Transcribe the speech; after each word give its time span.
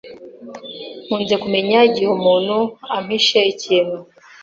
Nkunze 1.05 1.35
kumenya 1.43 1.77
igihe 1.89 2.09
umuntu 2.17 2.57
ampishe 2.97 3.39
ikintu. 3.53 3.97